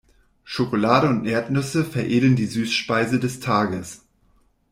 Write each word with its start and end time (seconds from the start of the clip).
Schokolade 0.43 1.07
und 1.09 1.25
Erdnüsse 1.27 1.85
veredeln 1.85 2.35
die 2.35 2.47
Süßspeise 2.47 3.19
des 3.19 3.39
Tages. 3.39 4.01